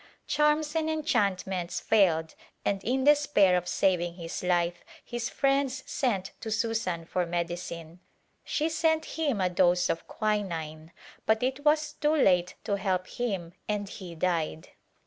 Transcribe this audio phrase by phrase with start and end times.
[0.25, 2.33] Charms and enchantments failed
[2.65, 7.99] and in de spair of saving his life his friends sent to Susan for medicine.
[8.43, 10.91] She sent him a dose of quinine,
[11.27, 14.69] but it was too late to help him and he died.